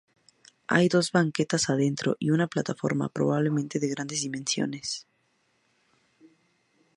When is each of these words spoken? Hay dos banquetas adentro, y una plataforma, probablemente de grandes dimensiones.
Hay 0.65 0.89
dos 0.89 1.11
banquetas 1.11 1.69
adentro, 1.69 2.15
y 2.17 2.31
una 2.31 2.47
plataforma, 2.47 3.09
probablemente 3.09 3.77
de 3.77 3.87
grandes 3.89 4.21
dimensiones. 4.21 5.05